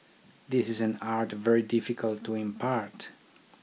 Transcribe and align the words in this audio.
This 0.49 0.67
is 0.67 0.81
an 0.81 0.97
art 0.99 1.31
very 1.31 1.61
difficult 1.61 2.23
to 2.23 2.33
impart. 2.33 3.09